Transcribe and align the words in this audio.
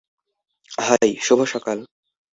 High, 0.77 1.09
শুভ 1.21 1.39
সকাল। 1.45 1.77